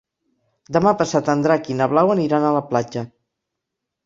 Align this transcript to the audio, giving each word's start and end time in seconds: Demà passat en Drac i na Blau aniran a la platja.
Demà 0.77 0.93
passat 1.01 1.29
en 1.33 1.43
Drac 1.47 1.69
i 1.73 1.75
na 1.83 1.89
Blau 1.93 2.15
aniran 2.15 2.47
a 2.49 2.55
la 2.57 2.65
platja. 2.73 3.05